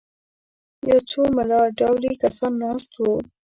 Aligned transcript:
یو 0.89 0.99
څو 1.09 1.21
ملا 1.35 1.61
ډولي 1.77 2.13
کسان 2.23 2.51
ناست 2.63 2.91
وو. 3.01 3.15